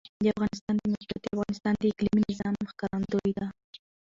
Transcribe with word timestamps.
د 0.23 0.25
افغانستان 0.33 0.75
د 0.77 0.81
موقعیت 0.91 1.21
د 1.23 1.27
افغانستان 1.33 1.73
د 1.77 1.83
اقلیمي 1.91 2.21
نظام 2.31 2.55
ښکارندوی 2.71 3.31
ده. 3.37 3.47